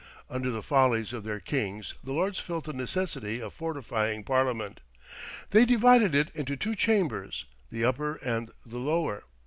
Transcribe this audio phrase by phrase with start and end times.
[0.31, 4.79] Under the follies of their kings the Lords felt the necessity of fortifying Parliament.
[5.51, 9.25] They divided it into two chambers, the upper and the lower.